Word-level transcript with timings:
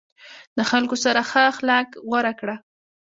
د 0.57 0.59
خلکو 0.69 0.95
سره 1.03 1.19
ښه 1.29 1.41
اخلاق 1.51 1.87
غوره 2.07 2.33
کړه. 2.39 2.55